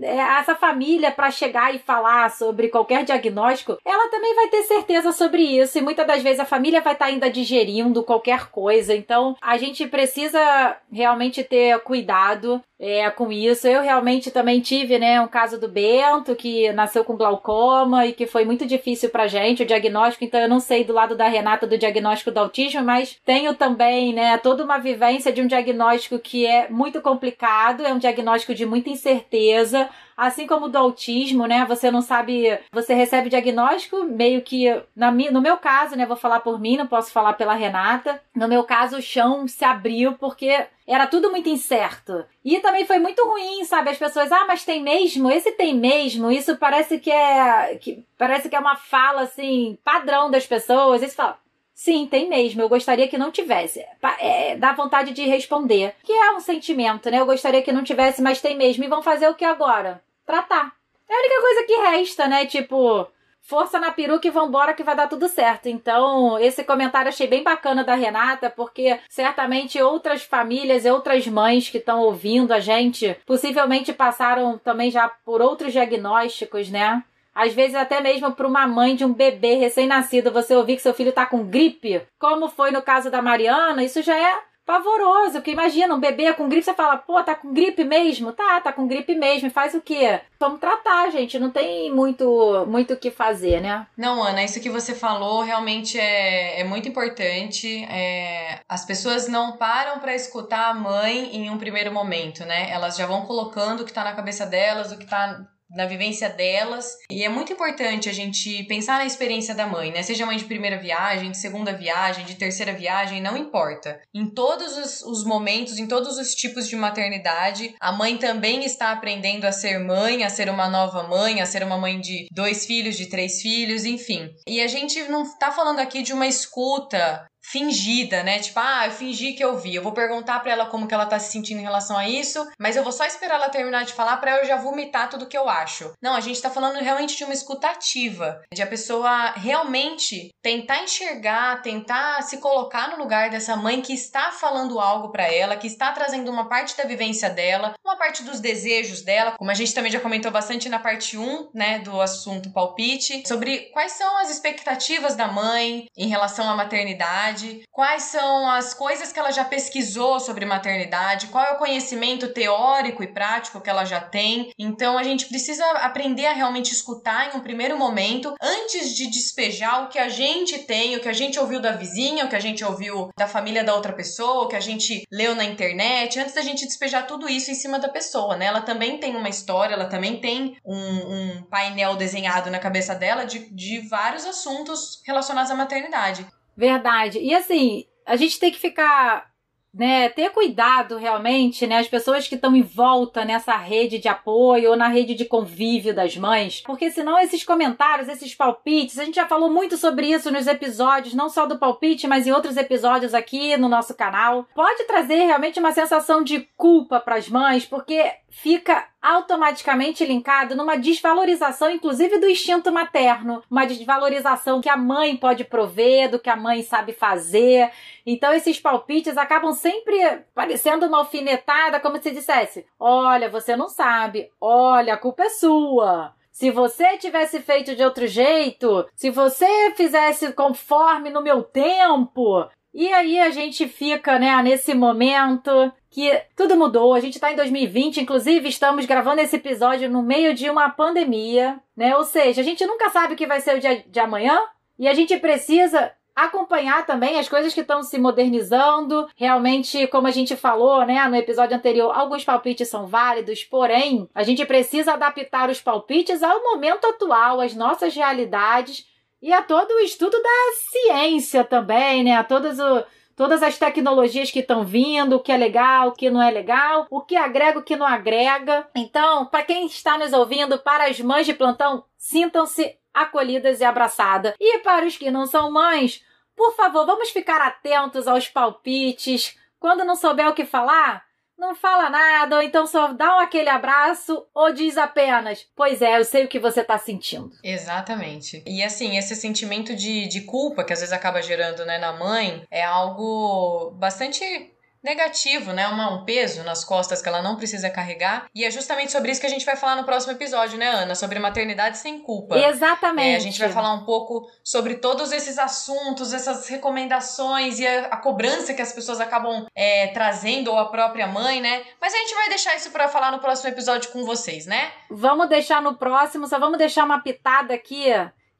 essa 0.00 0.54
família 0.54 1.10
para 1.10 1.30
chegar 1.30 1.74
e 1.74 1.78
falar 1.78 2.30
sobre 2.30 2.68
qualquer 2.68 3.04
diagnóstico, 3.04 3.76
ela 3.84 4.10
também 4.10 4.34
vai 4.34 4.48
ter 4.48 4.62
certeza 4.62 5.12
sobre 5.12 5.42
isso 5.42 5.78
e 5.78 5.82
muitas 5.82 6.06
das 6.06 6.22
vezes 6.22 6.40
a 6.40 6.44
família 6.44 6.80
vai 6.80 6.94
estar 6.94 7.06
tá 7.06 7.10
ainda 7.10 7.30
digerindo 7.30 8.02
qualquer 8.02 8.50
coisa. 8.50 8.94
Então, 8.94 9.36
a 9.40 9.56
gente 9.56 9.86
precisa 9.86 10.76
realmente 10.90 11.44
ter 11.44 11.78
cuidado. 11.80 12.62
É, 12.82 13.08
com 13.10 13.30
isso. 13.30 13.68
Eu 13.68 13.80
realmente 13.80 14.28
também 14.32 14.60
tive, 14.60 14.98
né, 14.98 15.20
um 15.20 15.28
caso 15.28 15.56
do 15.56 15.68
Bento, 15.68 16.34
que 16.34 16.72
nasceu 16.72 17.04
com 17.04 17.16
glaucoma 17.16 18.04
e 18.06 18.12
que 18.12 18.26
foi 18.26 18.44
muito 18.44 18.66
difícil 18.66 19.08
pra 19.08 19.28
gente 19.28 19.62
o 19.62 19.66
diagnóstico, 19.66 20.24
então 20.24 20.40
eu 20.40 20.48
não 20.48 20.58
sei 20.58 20.82
do 20.82 20.92
lado 20.92 21.16
da 21.16 21.28
Renata 21.28 21.64
do 21.64 21.78
diagnóstico 21.78 22.32
do 22.32 22.38
autismo, 22.38 22.82
mas 22.82 23.16
tenho 23.24 23.54
também, 23.54 24.12
né, 24.12 24.36
toda 24.36 24.64
uma 24.64 24.78
vivência 24.78 25.32
de 25.32 25.40
um 25.40 25.46
diagnóstico 25.46 26.18
que 26.18 26.44
é 26.44 26.68
muito 26.68 27.00
complicado, 27.00 27.86
é 27.86 27.92
um 27.94 27.98
diagnóstico 27.98 28.52
de 28.52 28.66
muita 28.66 28.90
incerteza, 28.90 29.88
assim 30.16 30.46
como 30.46 30.68
do 30.68 30.78
autismo, 30.78 31.46
né? 31.46 31.64
Você 31.66 31.90
não 31.90 32.02
sabe, 32.02 32.58
você 32.72 32.94
recebe 32.94 33.28
diagnóstico 33.28 34.04
meio 34.04 34.42
que 34.42 34.82
na 34.94 35.10
no 35.10 35.40
meu 35.40 35.56
caso, 35.56 35.94
né, 35.96 36.06
vou 36.06 36.16
falar 36.16 36.40
por 36.40 36.58
mim, 36.60 36.76
não 36.76 36.86
posso 36.86 37.12
falar 37.12 37.34
pela 37.34 37.54
Renata. 37.54 38.20
No 38.34 38.48
meu 38.48 38.64
caso, 38.64 38.96
o 38.96 39.02
chão 39.02 39.46
se 39.46 39.64
abriu 39.64 40.14
porque 40.14 40.66
era 40.86 41.06
tudo 41.06 41.30
muito 41.30 41.48
incerto. 41.48 42.24
E 42.44 42.58
também 42.60 42.84
foi 42.84 42.98
muito 42.98 43.24
ruim, 43.24 43.64
sabe? 43.64 43.90
As 43.90 43.98
pessoas, 43.98 44.32
ah, 44.32 44.44
mas 44.46 44.64
tem 44.64 44.82
mesmo? 44.82 45.30
Esse 45.30 45.52
tem 45.52 45.74
mesmo? 45.74 46.30
Isso 46.30 46.56
parece 46.56 46.98
que 46.98 47.10
é. 47.10 47.76
Que, 47.76 48.04
parece 48.18 48.48
que 48.48 48.56
é 48.56 48.58
uma 48.58 48.76
fala, 48.76 49.22
assim, 49.22 49.78
padrão 49.84 50.30
das 50.30 50.46
pessoas. 50.46 51.02
Isso 51.02 51.14
fala. 51.14 51.38
Sim, 51.74 52.06
tem 52.06 52.28
mesmo. 52.28 52.62
Eu 52.62 52.68
gostaria 52.68 53.08
que 53.08 53.18
não 53.18 53.30
tivesse. 53.30 53.84
É, 54.20 54.56
dá 54.56 54.72
vontade 54.72 55.12
de 55.12 55.24
responder. 55.24 55.94
Que 56.02 56.12
é 56.12 56.32
um 56.32 56.40
sentimento, 56.40 57.10
né? 57.10 57.18
Eu 57.18 57.26
gostaria 57.26 57.62
que 57.62 57.72
não 57.72 57.82
tivesse, 57.82 58.22
mas 58.22 58.40
tem 58.40 58.56
mesmo. 58.56 58.84
E 58.84 58.88
vão 58.88 59.02
fazer 59.02 59.28
o 59.28 59.34
que 59.34 59.44
agora? 59.44 60.02
Tratar. 60.26 60.72
É 61.08 61.14
a 61.14 61.18
única 61.18 61.40
coisa 61.40 61.64
que 61.64 61.76
resta, 61.76 62.28
né? 62.28 62.46
Tipo, 62.46 63.06
força 63.42 63.78
na 63.78 63.90
peruca 63.90 64.26
e 64.26 64.30
vambora 64.30 64.72
que 64.72 64.84
vai 64.84 64.94
dar 64.94 65.08
tudo 65.08 65.28
certo. 65.28 65.68
Então, 65.68 66.38
esse 66.38 66.62
comentário 66.64 67.08
achei 67.08 67.26
bem 67.26 67.42
bacana 67.42 67.82
da 67.84 67.94
Renata, 67.94 68.48
porque 68.48 68.98
certamente 69.08 69.82
outras 69.82 70.22
famílias 70.22 70.84
e 70.84 70.90
outras 70.90 71.26
mães 71.26 71.68
que 71.68 71.78
estão 71.78 72.00
ouvindo 72.00 72.52
a 72.52 72.60
gente 72.60 73.16
possivelmente 73.26 73.92
passaram 73.92 74.56
também 74.58 74.90
já 74.90 75.08
por 75.08 75.42
outros 75.42 75.72
diagnósticos, 75.72 76.70
né? 76.70 77.02
Às 77.34 77.52
vezes 77.54 77.74
até 77.74 78.00
mesmo 78.00 78.32
para 78.32 78.46
uma 78.46 78.66
mãe 78.66 78.94
de 78.94 79.04
um 79.04 79.12
bebê 79.12 79.54
recém-nascido, 79.54 80.32
você 80.32 80.54
ouvir 80.54 80.76
que 80.76 80.82
seu 80.82 80.94
filho 80.94 81.10
está 81.10 81.26
com 81.26 81.44
gripe, 81.44 82.02
como 82.18 82.48
foi 82.48 82.70
no 82.70 82.82
caso 82.82 83.10
da 83.10 83.22
Mariana, 83.22 83.82
isso 83.82 84.02
já 84.02 84.16
é 84.16 84.52
pavoroso, 84.64 85.34
porque 85.34 85.50
imagina, 85.50 85.94
um 85.94 86.00
bebê 86.00 86.32
com 86.34 86.48
gripe, 86.48 86.64
você 86.64 86.74
fala, 86.74 86.96
pô, 86.96 87.22
tá 87.22 87.34
com 87.34 87.52
gripe 87.52 87.84
mesmo? 87.84 88.32
Tá, 88.32 88.60
tá 88.60 88.72
com 88.72 88.86
gripe 88.86 89.14
mesmo, 89.14 89.50
faz 89.50 89.74
o 89.74 89.80
quê? 89.80 90.20
Vamos 90.38 90.60
tratar, 90.60 91.10
gente, 91.10 91.38
não 91.38 91.50
tem 91.50 91.92
muito 91.92 92.64
muito 92.66 92.94
o 92.94 92.96
que 92.96 93.10
fazer, 93.10 93.60
né? 93.60 93.86
Não, 93.96 94.22
Ana, 94.22 94.44
isso 94.44 94.60
que 94.60 94.70
você 94.70 94.94
falou 94.94 95.42
realmente 95.42 95.98
é, 95.98 96.60
é 96.60 96.64
muito 96.64 96.88
importante. 96.88 97.84
É, 97.84 98.60
as 98.68 98.84
pessoas 98.84 99.28
não 99.28 99.56
param 99.56 99.98
para 99.98 100.14
escutar 100.14 100.70
a 100.70 100.74
mãe 100.74 101.36
em 101.36 101.50
um 101.50 101.58
primeiro 101.58 101.92
momento, 101.92 102.44
né? 102.44 102.70
Elas 102.70 102.96
já 102.96 103.06
vão 103.06 103.26
colocando 103.26 103.80
o 103.80 103.84
que 103.84 103.92
tá 103.92 104.04
na 104.04 104.14
cabeça 104.14 104.46
delas, 104.46 104.92
o 104.92 104.98
que 104.98 105.06
tá 105.06 105.44
na 105.74 105.86
vivência 105.86 106.28
delas. 106.28 106.96
E 107.10 107.24
é 107.24 107.28
muito 107.28 107.52
importante 107.52 108.08
a 108.08 108.12
gente 108.12 108.64
pensar 108.64 108.98
na 108.98 109.06
experiência 109.06 109.54
da 109.54 109.66
mãe, 109.66 109.90
né? 109.90 110.02
Seja 110.02 110.26
mãe 110.26 110.36
de 110.36 110.44
primeira 110.44 110.78
viagem, 110.78 111.30
de 111.30 111.38
segunda 111.38 111.72
viagem, 111.72 112.24
de 112.24 112.34
terceira 112.34 112.72
viagem, 112.72 113.20
não 113.20 113.36
importa. 113.36 114.00
Em 114.14 114.26
todos 114.26 114.76
os, 114.76 115.02
os 115.02 115.24
momentos, 115.24 115.78
em 115.78 115.86
todos 115.86 116.18
os 116.18 116.34
tipos 116.34 116.68
de 116.68 116.76
maternidade, 116.76 117.74
a 117.80 117.92
mãe 117.92 118.16
também 118.16 118.64
está 118.64 118.92
aprendendo 118.92 119.44
a 119.44 119.52
ser 119.52 119.78
mãe, 119.78 120.24
a 120.24 120.30
ser 120.30 120.48
uma 120.48 120.68
nova 120.68 121.02
mãe, 121.04 121.40
a 121.40 121.46
ser 121.46 121.62
uma 121.62 121.78
mãe 121.78 122.00
de 122.00 122.26
dois 122.30 122.66
filhos, 122.66 122.96
de 122.96 123.06
três 123.06 123.40
filhos, 123.40 123.84
enfim. 123.84 124.28
E 124.46 124.60
a 124.60 124.66
gente 124.66 125.02
não 125.04 125.22
está 125.22 125.50
falando 125.50 125.80
aqui 125.80 126.02
de 126.02 126.12
uma 126.12 126.26
escuta 126.26 127.26
fingida, 127.42 128.22
né? 128.22 128.38
Tipo, 128.38 128.60
ah, 128.60 128.86
eu 128.86 128.92
fingi 128.92 129.32
que 129.32 129.44
eu 129.44 129.58
vi. 129.58 129.74
Eu 129.74 129.82
vou 129.82 129.92
perguntar 129.92 130.40
para 130.40 130.52
ela 130.52 130.66
como 130.66 130.86
que 130.86 130.94
ela 130.94 131.06
tá 131.06 131.18
se 131.18 131.32
sentindo 131.32 131.58
em 131.58 131.64
relação 131.64 131.96
a 131.96 132.08
isso, 132.08 132.46
mas 132.58 132.76
eu 132.76 132.82
vou 132.82 132.92
só 132.92 133.04
esperar 133.04 133.34
ela 133.34 133.48
terminar 133.48 133.84
de 133.84 133.92
falar 133.92 134.16
para 134.18 134.38
eu 134.38 134.46
já 134.46 134.56
vomitar 134.56 135.10
tudo 135.10 135.26
que 135.26 135.36
eu 135.36 135.48
acho. 135.48 135.92
Não, 136.00 136.14
a 136.14 136.20
gente 136.20 136.40
tá 136.40 136.50
falando 136.50 136.78
realmente 136.78 137.16
de 137.16 137.24
uma 137.24 137.34
escutativa, 137.34 138.40
de 138.52 138.62
a 138.62 138.66
pessoa 138.66 139.32
realmente 139.32 140.30
tentar 140.40 140.82
enxergar, 140.82 141.60
tentar 141.62 142.22
se 142.22 142.38
colocar 142.38 142.88
no 142.88 142.98
lugar 142.98 143.30
dessa 143.30 143.56
mãe 143.56 143.82
que 143.82 143.92
está 143.92 144.30
falando 144.30 144.78
algo 144.78 145.10
para 145.10 145.30
ela, 145.30 145.56
que 145.56 145.66
está 145.66 145.90
trazendo 145.92 146.30
uma 146.30 146.48
parte 146.48 146.76
da 146.76 146.84
vivência 146.84 147.28
dela, 147.28 147.74
uma 147.84 147.96
parte 147.96 148.22
dos 148.22 148.40
desejos 148.40 149.02
dela, 149.02 149.32
como 149.32 149.50
a 149.50 149.54
gente 149.54 149.74
também 149.74 149.90
já 149.90 150.00
comentou 150.00 150.30
bastante 150.30 150.68
na 150.68 150.78
parte 150.78 151.18
1, 151.18 151.50
né, 151.54 151.78
do 151.80 152.00
assunto 152.00 152.52
palpite, 152.52 153.26
sobre 153.26 153.70
quais 153.72 153.92
são 153.92 154.18
as 154.18 154.30
expectativas 154.30 155.16
da 155.16 155.28
mãe 155.28 155.86
em 155.96 156.08
relação 156.08 156.48
à 156.48 156.54
maternidade 156.54 157.31
maternidade, 157.32 157.62
quais 157.70 158.04
são 158.04 158.48
as 158.50 158.74
coisas 158.74 159.12
que 159.12 159.18
ela 159.18 159.30
já 159.30 159.44
pesquisou 159.44 160.20
sobre 160.20 160.44
maternidade, 160.44 161.28
qual 161.28 161.44
é 161.44 161.52
o 161.52 161.58
conhecimento 161.58 162.32
teórico 162.32 163.02
e 163.02 163.06
prático 163.06 163.60
que 163.60 163.70
ela 163.70 163.84
já 163.84 164.00
tem. 164.00 164.52
Então 164.58 164.98
a 164.98 165.02
gente 165.02 165.26
precisa 165.26 165.64
aprender 165.78 166.26
a 166.26 166.32
realmente 166.32 166.72
escutar 166.72 167.32
em 167.32 167.38
um 167.38 167.40
primeiro 167.40 167.78
momento 167.78 168.34
antes 168.40 168.94
de 168.94 169.06
despejar 169.08 169.84
o 169.84 169.88
que 169.88 169.98
a 169.98 170.08
gente 170.08 170.58
tem, 170.60 170.96
o 170.96 171.00
que 171.00 171.08
a 171.08 171.12
gente 171.12 171.38
ouviu 171.38 171.60
da 171.60 171.72
vizinha, 171.72 172.24
o 172.24 172.28
que 172.28 172.36
a 172.36 172.40
gente 172.40 172.64
ouviu 172.64 173.10
da 173.16 173.26
família 173.26 173.64
da 173.64 173.74
outra 173.74 173.92
pessoa, 173.92 174.44
o 174.44 174.48
que 174.48 174.56
a 174.56 174.60
gente 174.60 175.06
leu 175.10 175.34
na 175.34 175.44
internet, 175.44 176.18
antes 176.18 176.34
da 176.34 176.42
gente 176.42 176.66
despejar 176.66 177.06
tudo 177.06 177.28
isso 177.28 177.50
em 177.50 177.54
cima 177.54 177.78
da 177.78 177.88
pessoa, 177.88 178.36
né? 178.36 178.46
Ela 178.46 178.60
também 178.60 178.98
tem 178.98 179.16
uma 179.16 179.28
história, 179.28 179.74
ela 179.74 179.86
também 179.86 180.20
tem 180.20 180.56
um, 180.64 180.76
um 180.76 181.42
painel 181.44 181.96
desenhado 181.96 182.50
na 182.50 182.58
cabeça 182.58 182.94
dela 182.94 183.24
de, 183.24 183.50
de 183.50 183.80
vários 183.88 184.26
assuntos 184.26 185.00
relacionados 185.04 185.50
à 185.50 185.54
maternidade. 185.54 186.26
Verdade. 186.56 187.18
E 187.18 187.34
assim, 187.34 187.86
a 188.06 188.16
gente 188.16 188.38
tem 188.38 188.50
que 188.50 188.58
ficar, 188.58 189.30
né, 189.72 190.08
ter 190.10 190.30
cuidado 190.30 190.96
realmente, 190.96 191.66
né, 191.66 191.78
as 191.78 191.88
pessoas 191.88 192.28
que 192.28 192.34
estão 192.34 192.54
em 192.54 192.62
volta 192.62 193.24
nessa 193.24 193.56
rede 193.56 193.98
de 193.98 194.08
apoio 194.08 194.70
ou 194.70 194.76
na 194.76 194.88
rede 194.88 195.14
de 195.14 195.24
convívio 195.24 195.94
das 195.94 196.16
mães, 196.16 196.60
porque 196.66 196.90
senão 196.90 197.18
esses 197.18 197.42
comentários, 197.42 198.08
esses 198.08 198.34
palpites, 198.34 198.98
a 198.98 199.04
gente 199.04 199.14
já 199.14 199.26
falou 199.26 199.50
muito 199.50 199.76
sobre 199.76 200.08
isso 200.08 200.30
nos 200.30 200.46
episódios, 200.46 201.14
não 201.14 201.28
só 201.28 201.46
do 201.46 201.58
palpite, 201.58 202.06
mas 202.06 202.26
em 202.26 202.32
outros 202.32 202.56
episódios 202.56 203.14
aqui 203.14 203.56
no 203.56 203.68
nosso 203.68 203.94
canal, 203.94 204.46
pode 204.54 204.84
trazer 204.84 205.24
realmente 205.24 205.58
uma 205.58 205.72
sensação 205.72 206.22
de 206.22 206.40
culpa 206.56 207.00
para 207.00 207.16
as 207.16 207.28
mães, 207.28 207.64
porque 207.64 208.12
fica 208.28 208.91
automaticamente 209.02 210.04
linkado 210.04 210.54
numa 210.54 210.76
desvalorização, 210.76 211.68
inclusive 211.70 212.18
do 212.18 212.30
instinto 212.30 212.70
materno, 212.70 213.42
uma 213.50 213.66
desvalorização 213.66 214.60
que 214.60 214.68
a 214.68 214.76
mãe 214.76 215.16
pode 215.16 215.42
prover, 215.42 216.08
do 216.08 216.20
que 216.20 216.30
a 216.30 216.36
mãe 216.36 216.62
sabe 216.62 216.92
fazer. 216.92 217.70
Então 218.06 218.32
esses 218.32 218.60
palpites 218.60 219.18
acabam 219.18 219.52
sempre 219.52 220.22
parecendo 220.32 220.86
uma 220.86 220.98
alfinetada, 220.98 221.80
como 221.80 222.00
se 222.00 222.12
dissesse: 222.12 222.64
"Olha, 222.78 223.28
você 223.28 223.56
não 223.56 223.68
sabe. 223.68 224.30
Olha, 224.40 224.94
a 224.94 224.98
culpa 224.98 225.24
é 225.24 225.28
sua." 225.28 226.14
Se 226.30 226.50
você 226.50 226.96
tivesse 226.96 227.40
feito 227.40 227.76
de 227.76 227.84
outro 227.84 228.06
jeito, 228.06 228.88
se 228.96 229.10
você 229.10 229.72
fizesse 229.76 230.32
conforme 230.32 231.10
no 231.10 231.20
meu 231.20 231.42
tempo, 231.42 232.48
e 232.72 232.90
aí 232.90 233.20
a 233.20 233.30
gente 233.30 233.68
fica, 233.68 234.18
né, 234.18 234.42
nesse 234.42 234.72
momento 234.72 235.70
que 235.92 236.10
tudo 236.34 236.56
mudou. 236.56 236.94
A 236.94 237.00
gente 237.00 237.14
está 237.14 237.30
em 237.30 237.36
2020, 237.36 238.00
inclusive 238.00 238.48
estamos 238.48 238.86
gravando 238.86 239.20
esse 239.20 239.36
episódio 239.36 239.90
no 239.90 240.02
meio 240.02 240.34
de 240.34 240.48
uma 240.48 240.70
pandemia, 240.70 241.60
né? 241.76 241.94
Ou 241.94 242.02
seja, 242.02 242.40
a 242.40 242.44
gente 242.44 242.64
nunca 242.64 242.88
sabe 242.88 243.12
o 243.12 243.16
que 243.16 243.26
vai 243.26 243.40
ser 243.42 243.56
o 243.56 243.60
dia 243.60 243.84
de 243.86 244.00
amanhã 244.00 244.40
e 244.78 244.88
a 244.88 244.94
gente 244.94 245.14
precisa 245.18 245.92
acompanhar 246.16 246.86
também 246.86 247.18
as 247.18 247.28
coisas 247.28 247.52
que 247.52 247.60
estão 247.60 247.82
se 247.82 247.98
modernizando. 247.98 249.06
Realmente, 249.16 249.86
como 249.88 250.06
a 250.06 250.10
gente 250.10 250.34
falou, 250.34 250.84
né, 250.86 251.06
no 251.08 251.16
episódio 251.16 251.56
anterior, 251.56 251.92
alguns 251.94 252.24
palpites 252.24 252.68
são 252.68 252.86
válidos, 252.86 253.44
porém, 253.44 254.08
a 254.14 254.22
gente 254.22 254.44
precisa 254.46 254.94
adaptar 254.94 255.50
os 255.50 255.60
palpites 255.60 256.22
ao 256.22 256.42
momento 256.42 256.86
atual, 256.86 257.38
às 257.38 257.54
nossas 257.54 257.94
realidades 257.94 258.86
e 259.20 259.30
a 259.30 259.42
todo 259.42 259.70
o 259.72 259.80
estudo 259.80 260.16
da 260.22 260.52
ciência 260.70 261.44
também, 261.44 262.02
né? 262.02 262.16
A 262.16 262.24
todas, 262.24 262.58
o, 262.58 262.82
todas 263.16 263.42
as 263.42 263.58
tecnologias 263.58 264.30
que 264.30 264.40
estão 264.40 264.64
vindo, 264.64 265.16
o 265.16 265.20
que 265.20 265.32
é 265.32 265.36
legal, 265.36 265.88
o 265.88 265.92
que 265.92 266.10
não 266.10 266.22
é 266.22 266.30
legal, 266.30 266.86
o 266.90 267.00
que 267.00 267.16
agrega, 267.16 267.58
o 267.58 267.62
que 267.62 267.76
não 267.76 267.86
agrega. 267.86 268.68
Então, 268.74 269.26
para 269.26 269.44
quem 269.44 269.66
está 269.66 269.98
nos 269.98 270.12
ouvindo, 270.12 270.58
para 270.58 270.86
as 270.86 271.00
mães 271.00 271.26
de 271.26 271.34
plantão, 271.34 271.84
sintam-se 271.96 272.76
acolhidas 272.92 273.60
e 273.60 273.64
abraçadas. 273.64 274.34
E 274.40 274.58
para 274.58 274.86
os 274.86 274.96
que 274.96 275.10
não 275.10 275.26
são 275.26 275.50
mães, 275.50 276.04
por 276.36 276.54
favor, 276.54 276.86
vamos 276.86 277.10
ficar 277.10 277.40
atentos 277.40 278.08
aos 278.08 278.28
palpites. 278.28 279.38
Quando 279.58 279.84
não 279.84 279.94
souber 279.94 280.28
o 280.28 280.34
que 280.34 280.44
falar, 280.44 281.04
não 281.38 281.54
fala 281.54 281.90
nada, 281.90 282.36
ou 282.36 282.42
então 282.42 282.66
só 282.66 282.92
dá 282.92 283.16
um 283.16 283.20
aquele 283.20 283.48
abraço, 283.48 284.26
ou 284.34 284.52
diz 284.52 284.76
apenas: 284.76 285.46
Pois 285.56 285.82
é, 285.82 285.98
eu 285.98 286.04
sei 286.04 286.24
o 286.24 286.28
que 286.28 286.38
você 286.38 286.62
tá 286.62 286.78
sentindo. 286.78 287.30
Exatamente. 287.42 288.42
E 288.46 288.62
assim, 288.62 288.96
esse 288.96 289.16
sentimento 289.16 289.74
de, 289.74 290.06
de 290.06 290.22
culpa 290.22 290.64
que 290.64 290.72
às 290.72 290.80
vezes 290.80 290.92
acaba 290.92 291.22
gerando 291.22 291.64
né, 291.64 291.78
na 291.78 291.92
mãe 291.92 292.42
é 292.50 292.62
algo 292.62 293.70
bastante 293.72 294.52
negativo, 294.82 295.52
né? 295.52 295.68
Uma, 295.68 295.90
um 295.90 296.04
peso 296.04 296.42
nas 296.42 296.64
costas 296.64 297.00
que 297.00 297.08
ela 297.08 297.22
não 297.22 297.36
precisa 297.36 297.70
carregar. 297.70 298.26
E 298.34 298.44
é 298.44 298.50
justamente 298.50 298.90
sobre 298.90 299.12
isso 299.12 299.20
que 299.20 299.26
a 299.26 299.30
gente 299.30 299.44
vai 299.44 299.56
falar 299.56 299.76
no 299.76 299.84
próximo 299.84 300.12
episódio, 300.12 300.58
né, 300.58 300.68
Ana? 300.68 300.94
Sobre 300.94 301.18
maternidade 301.18 301.78
sem 301.78 302.00
culpa. 302.00 302.38
Exatamente. 302.38 303.14
É, 303.14 303.16
a 303.16 303.20
gente 303.20 303.38
vai 303.38 303.48
falar 303.48 303.72
um 303.74 303.84
pouco 303.84 304.28
sobre 304.42 304.76
todos 304.76 305.12
esses 305.12 305.38
assuntos, 305.38 306.12
essas 306.12 306.48
recomendações 306.48 307.58
e 307.58 307.66
a, 307.66 307.86
a 307.86 307.96
cobrança 307.96 308.54
que 308.54 308.62
as 308.62 308.72
pessoas 308.72 309.00
acabam 309.00 309.46
é, 309.54 309.88
trazendo, 309.88 310.50
ou 310.50 310.58
a 310.58 310.68
própria 310.68 311.06
mãe, 311.06 311.40
né? 311.40 311.62
Mas 311.80 311.94
a 311.94 311.98
gente 311.98 312.14
vai 312.14 312.28
deixar 312.28 312.56
isso 312.56 312.70
para 312.70 312.88
falar 312.88 313.12
no 313.12 313.20
próximo 313.20 313.48
episódio 313.48 313.90
com 313.90 314.04
vocês, 314.04 314.46
né? 314.46 314.72
Vamos 314.90 315.28
deixar 315.28 315.62
no 315.62 315.74
próximo, 315.74 316.26
só 316.26 316.38
vamos 316.38 316.58
deixar 316.58 316.84
uma 316.84 317.00
pitada 317.00 317.54
aqui 317.54 317.92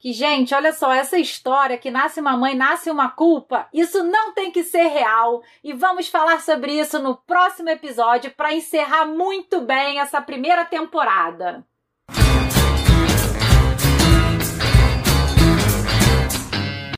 que, 0.03 0.11
gente, 0.11 0.53
olha 0.53 0.73
só, 0.73 0.91
essa 0.91 1.17
história 1.17 1.77
que 1.77 1.89
nasce 1.89 2.19
uma 2.19 2.35
mãe, 2.35 2.53
nasce 2.53 2.91
uma 2.91 3.09
culpa, 3.09 3.69
isso 3.73 4.03
não 4.03 4.33
tem 4.33 4.51
que 4.51 4.61
ser 4.61 4.87
real. 4.87 5.41
E 5.63 5.71
vamos 5.71 6.09
falar 6.09 6.41
sobre 6.41 6.77
isso 6.77 6.99
no 6.99 7.15
próximo 7.15 7.69
episódio 7.69 8.29
para 8.31 8.53
encerrar 8.53 9.05
muito 9.05 9.61
bem 9.61 10.01
essa 10.01 10.21
primeira 10.21 10.65
temporada. 10.65 11.65